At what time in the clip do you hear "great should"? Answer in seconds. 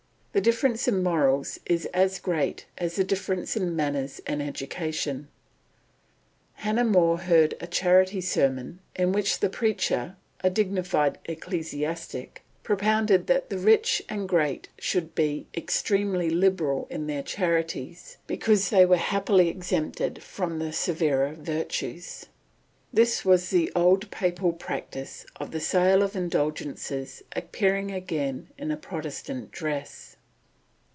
14.29-15.13